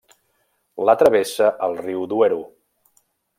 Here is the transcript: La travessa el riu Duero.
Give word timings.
La 0.89 0.95
travessa 1.01 1.51
el 1.67 1.77
riu 1.83 2.09
Duero. 2.15 2.41